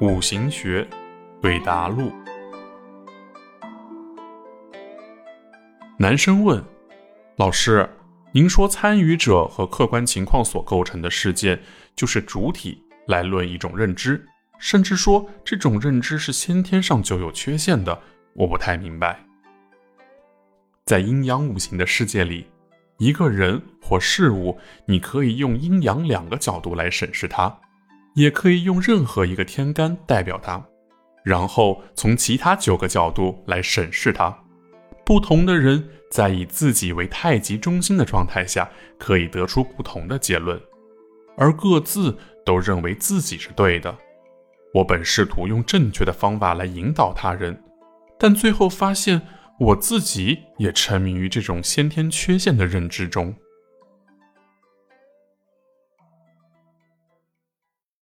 [0.00, 0.88] 五行学
[1.42, 2.10] 对答录。
[5.98, 6.64] 男生问
[7.36, 7.86] 老师
[8.32, 11.60] ：“您说参与者和客观情况所构成的事件
[11.94, 14.26] 就是主体来论一种认知，
[14.58, 18.00] 甚至说这种认知是先天上就有缺陷的，
[18.32, 19.20] 我不太明白。
[20.86, 22.46] 在阴阳五行的世界里。”
[23.00, 27.58] 一个人或事物，你可以用阴阳两个角度来审视它，
[28.14, 30.64] 也可以用任何一个天干代表它，
[31.24, 34.36] 然后从其他九个角度来审视它。
[35.04, 40.60] 不同的人在以自己为太极中心的状态下，可以得出不同的结论，
[41.36, 43.96] 而各自都认为自己是对的。
[44.74, 47.62] 我本试图用正确的方法来引导他人，
[48.18, 49.20] 但最后发现。
[49.60, 53.34] 我自己也沉迷于这种先天缺陷的认知中。